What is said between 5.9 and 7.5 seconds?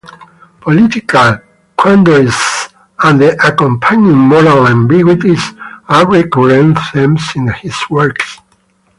recurrent themes in